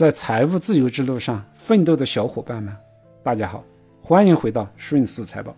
[0.00, 2.74] 在财务自由之路上奋斗的小伙伴们，
[3.22, 3.62] 大家好，
[4.00, 5.54] 欢迎回到顺思财宝。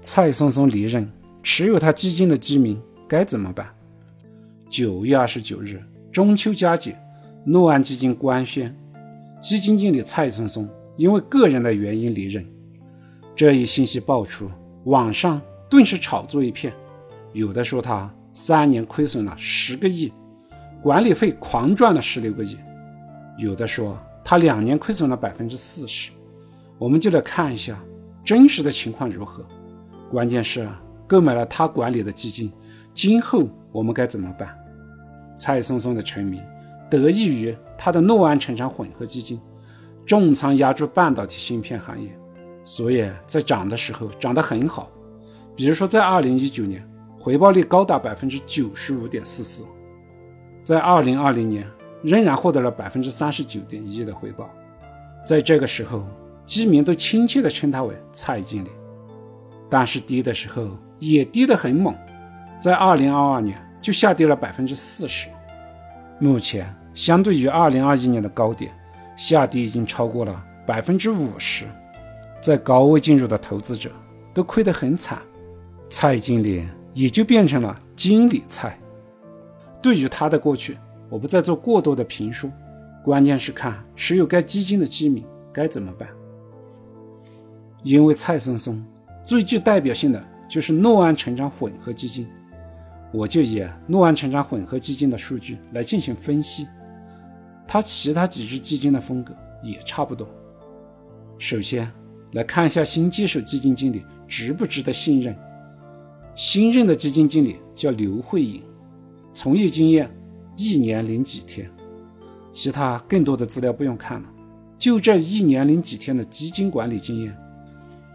[0.00, 1.06] 蔡松松离任，
[1.42, 3.68] 持有他基金的基民该怎么办？
[4.70, 5.78] 九月二十九日，
[6.10, 6.98] 中秋佳节，
[7.44, 8.74] 诺安基金官宣，
[9.42, 10.66] 基金经理蔡松松
[10.96, 12.42] 因为个人的原因离任。
[13.36, 14.50] 这一信息爆出，
[14.84, 15.38] 网上
[15.68, 16.72] 顿时炒作一片，
[17.34, 20.10] 有的说他三年亏损了十个亿，
[20.82, 22.56] 管理费狂赚了十六个亿。
[23.38, 26.10] 有的说他两年亏损了百分之四十，
[26.78, 27.78] 我们就来看一下
[28.24, 29.44] 真实的情况如何。
[30.10, 32.52] 关键是啊购买了他管理的基金，
[32.92, 34.54] 今后我们该怎么办？
[35.34, 36.42] 蔡松松的成名
[36.90, 39.40] 得益于他的诺安成长混合基金，
[40.06, 42.10] 重仓压住半导体芯片行业，
[42.64, 44.90] 所以在涨的时候涨得很好。
[45.56, 46.86] 比如说在二零一九年，
[47.18, 49.64] 回报率高达百分之九十五点四四，
[50.62, 51.66] 在二零二零年。
[52.02, 54.50] 仍然获得了百分之三十九点一的回报，
[55.24, 56.04] 在这个时候，
[56.44, 58.70] 基民都亲切地称他为蔡经理。
[59.70, 61.94] 但是跌的时候也跌得很猛，
[62.60, 65.28] 在二零二二年就下跌了百分之四十。
[66.18, 68.72] 目前相对于二零二一年的高点，
[69.16, 71.64] 下跌已经超过了百分之五十。
[72.40, 73.90] 在高位进入的投资者
[74.34, 75.22] 都亏得很惨，
[75.88, 78.76] 蔡经理也就变成了经理蔡。
[79.80, 80.76] 对于他的过去。
[81.12, 82.50] 我不再做过多的评述，
[83.04, 86.08] 关键是看持有该基金的基民该怎么办。
[87.82, 88.82] 因为蔡松松
[89.22, 92.26] 最具代表性的就是诺安成长混合基金，
[93.12, 96.66] 我就以诺安成长混合基金的数据来进行分析。
[97.68, 100.26] 它其他几只基金的风格也差不多。
[101.36, 101.92] 首先
[102.32, 105.36] 来看一下新接手基金经理值不值得信任。
[106.34, 108.62] 新任的基金经理叫刘慧颖，
[109.34, 110.10] 从业经验。
[110.56, 111.70] 一年零几天，
[112.50, 114.28] 其他更多的资料不用看了，
[114.78, 117.36] 就这一年零几天的基金管理经验，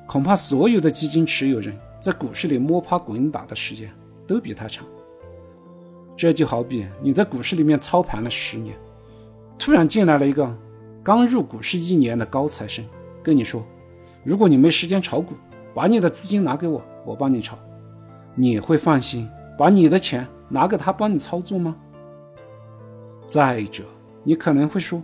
[0.06, 3.92] 恐怕所有的基金持有人在股市里摸爬滚打的时间
[4.28, 4.86] 都比他长。
[6.16, 8.76] 这就好比你在股市里面操盘了十年，
[9.58, 10.56] 突然进来了一个
[11.04, 12.86] 刚入股市一年的高材生，
[13.22, 13.66] 跟你说
[14.24, 15.34] ：“如果你没时间炒股，
[15.74, 17.58] 把你的资金拿给我，我帮你炒。”
[18.40, 21.76] 你会放心把你的钱拿给他帮你操作吗？
[23.28, 23.84] 再者，
[24.24, 25.04] 你可能会说，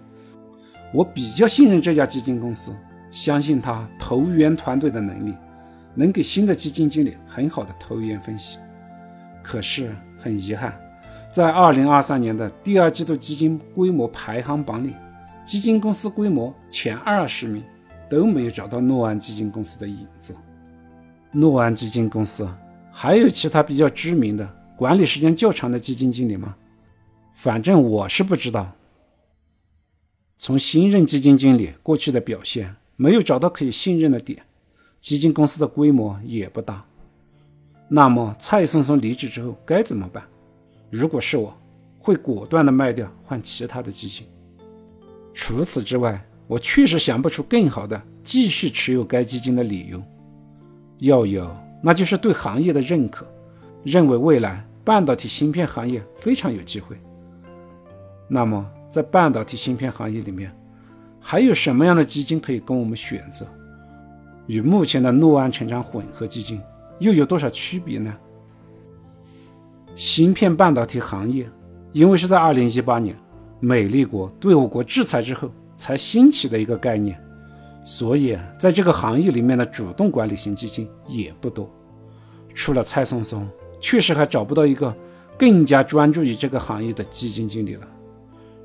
[0.93, 2.73] 我比较信任这家基金公司，
[3.11, 5.33] 相信他投研团队的能力，
[5.93, 8.57] 能给新的基金经理很好的投研分析。
[9.43, 10.73] 可是很遗憾，
[11.31, 14.93] 在二零二三年的第二季度基金规模排行榜里，
[15.43, 17.61] 基金公司规模前二十名
[18.09, 20.33] 都没有找到诺安基金公司的影子。
[21.31, 22.47] 诺安基金公司
[22.89, 26.55] 还有其他比较知名的、管理时间较长的基金经理吗？
[27.33, 28.71] 反正我是不知道。
[30.37, 34.43] 从新任基金经理过去的表现，没有找到可以信任的点，
[34.99, 36.85] 基金公司的规模也不大。
[37.89, 40.23] 那么蔡松松离职之后该怎么办？
[40.89, 41.55] 如果是我，
[41.99, 44.27] 会果断的卖掉，换其他的基金。
[45.33, 50.01] 除此之外，我确实想不出更好的继续持有该基金的理由。
[50.99, 51.49] 要有，
[51.81, 53.25] 那就是对行业的认可，
[53.83, 56.97] 认为未来半导体芯片行业非常有机会。
[58.33, 60.51] 那么，在半导体芯片行业里面，
[61.19, 63.45] 还有什么样的基金可以供我们选择？
[64.47, 66.59] 与目前的诺安成长混合基金
[66.97, 68.11] 又有多少区别呢？
[69.95, 71.47] 芯片半导体行业，
[71.91, 73.15] 因为是在2018年
[73.59, 77.15] 美利国对我国制裁之后才兴起的一个概念，
[77.83, 81.71] 所以在这个行业里面的主动管理型基金也不多。
[82.55, 83.47] 除了蔡松松，
[83.79, 84.91] 确实还找不到一个
[85.37, 87.87] 更加专注于这个行业的基金经理了。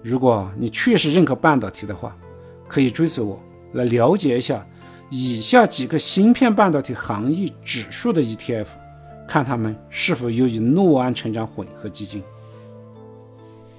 [0.02, 2.16] 如果你确实认可半导体的话，
[2.66, 3.40] 可以追随我
[3.72, 4.64] 来了解一下
[5.10, 8.66] 以下几个芯片半导体行业指数的 ETF，
[9.26, 12.22] 看他们是否优于诺安成长混合基金。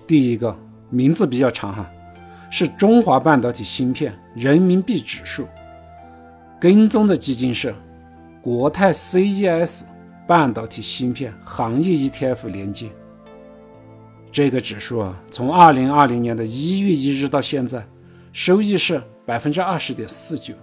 [0.06, 0.58] 第一个
[0.90, 1.90] 名字比较长哈，
[2.50, 5.48] 是中华半导体芯片人民币指数，
[6.60, 7.74] 跟踪的基金是
[8.42, 9.82] 国泰 CES
[10.28, 12.90] 半导体芯片行业 ETF 连接。
[14.32, 17.84] 这个指数啊，从二零二零年的一月一日到现在，
[18.32, 20.54] 收益是百分之二十点四九，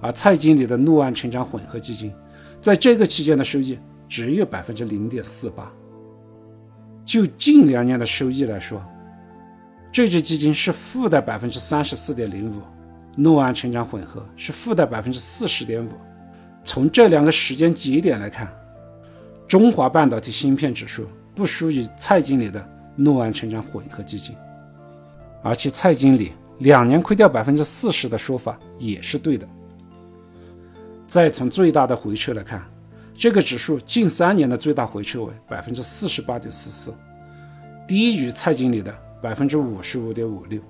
[0.00, 2.12] 而蔡经理的诺安成长混合基金，
[2.60, 3.76] 在这个期间的收益
[4.08, 5.70] 只有百分之零点四八。
[7.04, 8.80] 就近两年的收益来说，
[9.90, 12.62] 这只基金是负的百分之三十四点零五，
[13.16, 15.90] 诺安成长混合是负的百分之四十点五。
[16.62, 18.48] 从这两个时间节点来看，
[19.48, 22.77] 中华半导体芯片指数不输于蔡经理的。
[22.98, 24.34] 诺安成长混合基金，
[25.40, 29.48] 而且蔡经理两年亏掉百分之四十的说法也是对的。
[31.06, 32.60] 再从最大的回撤来看，
[33.14, 36.92] 这个指数近三年的最大回撤为百分之四十八点四四，
[37.86, 38.92] 低于蔡经理的
[39.22, 40.60] 百分之五十五点五六。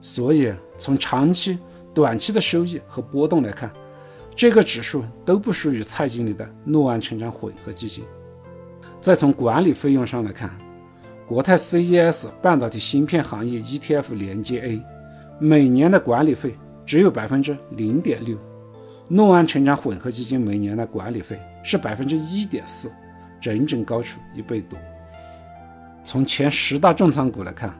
[0.00, 1.56] 所以从长期、
[1.94, 3.70] 短期的收益和波动来看，
[4.36, 8.04] 这个指数都不属于蔡经理的诺安成长混合基金。
[9.00, 10.50] 再从管理费用上来看，
[11.28, 14.82] 国泰 CES 半导体芯片行业 ETF 连接 A
[15.38, 18.38] 每年的管理费只有百分之零点六，
[19.08, 22.90] 诺安成长混合基金每年的管理费是百分之一点四，
[23.42, 24.78] 整整高出一倍多。
[26.02, 27.78] 从前十大重仓股来看，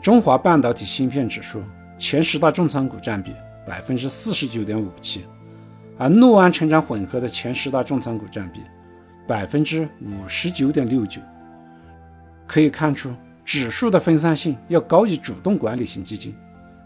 [0.00, 1.60] 中华半导体芯片指数
[1.98, 3.32] 前十大重仓股占比
[3.66, 5.24] 百分之四十九点五七，
[5.98, 8.60] 而诺安成长混合的前十大重仓股占比。
[9.26, 11.18] 百分之五十九点六九，
[12.46, 13.14] 可以看出
[13.44, 16.34] 指数的分散性要高于主动管理型基金，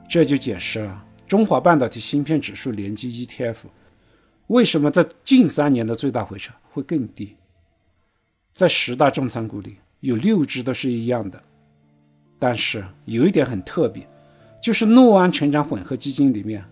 [0.09, 3.57] 这就解释了中华半导体芯片指数联接 ETF
[4.49, 7.37] 为什么在近三年的最大回撤会更低。
[8.55, 11.41] 在十大重仓股里有六只都是一样的，
[12.39, 14.09] 但是有一点很特别，
[14.63, 16.65] 就是诺安成长混合基金里面，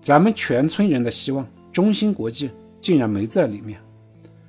[0.00, 3.80] 咱们全村人的希望中芯国际竟然没在里面。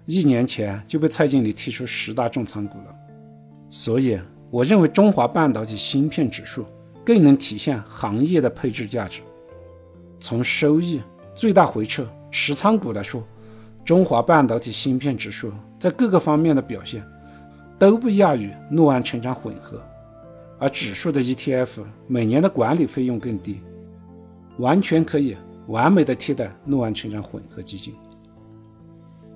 [0.05, 2.95] 一年前就被蔡经理踢出十大重仓股了，
[3.75, 4.18] 所以
[4.50, 6.66] 我认为中华半导体芯片指数
[7.04, 9.19] 更能体现行业的配置价值。
[10.18, 11.01] 从收益、
[11.36, 13.22] 最大回撤、持仓股来说，
[13.83, 17.06] 中华半导体芯片指数在各个方面的表现
[17.77, 19.81] 都不亚于诺安成长混合，
[20.57, 23.60] 而指数的 ETF 每年的管理费用更低，
[24.57, 25.36] 完全可以
[25.68, 27.94] 完美的替代诺安成长混合基金。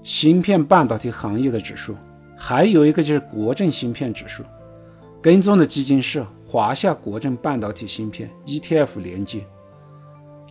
[0.02, 1.94] 芯片半导体行业的指数，
[2.42, 4.44] 还有一个就是国证芯片指数，
[5.22, 9.46] 跟踪的基金是华夏国证半导体芯片 ETF 连接。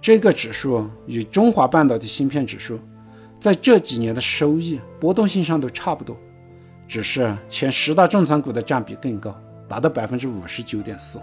[0.00, 2.78] 这个指数与中华半导体芯片指数
[3.40, 6.14] 在这几年的收益波动性上都差不多，
[6.86, 9.34] 只是前十大重仓股的占比更高，
[9.66, 11.18] 达到百分之五十九点四。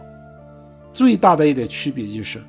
[0.91, 2.41] 最大的一点区别就是，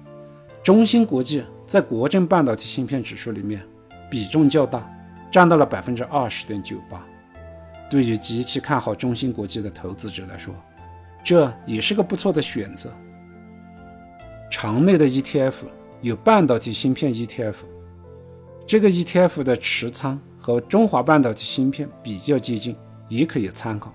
[0.64, 3.62] 中芯国际在国证半导体芯片指数里面
[4.10, 4.90] 比重较大。
[5.28, 7.04] 占到了百分之二十点九八，
[7.88, 10.54] 对于极其看好中芯国际的投资者来说，
[11.24, 12.92] 这也是个不错的选择。
[14.50, 15.54] 场内的 ETF
[16.00, 17.54] 有半导体芯片 ETF，
[18.66, 22.76] 这个 ETF 的持仓和中华半导体芯片比较接近，
[23.08, 23.92] 也可以参考。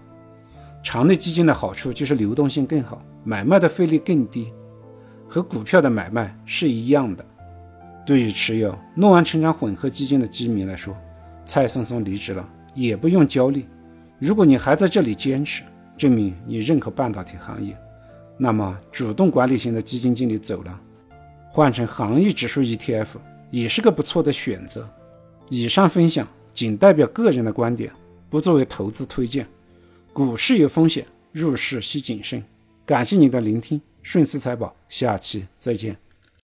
[0.84, 4.52] 场内基金的好处就是流动性更好，买卖的费率更低，
[5.28, 7.26] 和股票的买卖是一样的。
[8.06, 10.96] 对于持有诺安成长混合基金的基民来说，
[11.46, 13.66] 蔡松松离职了，也不用焦虑。
[14.22, 15.64] 如果你还在这里坚持，
[15.98, 17.76] 证明你认可半导体行业，
[18.38, 20.80] 那么主动管理型的基金经理走了，
[21.50, 23.08] 换成行业指数 ETF
[23.50, 24.88] 也是个不错的选择。
[25.50, 27.92] 以上分享仅代表个人的观点，
[28.30, 29.48] 不作为投资推荐。
[30.14, 32.44] 股市有风险，入市需谨慎。
[32.86, 35.98] 感谢您的聆听，顺思财宝，下期再见。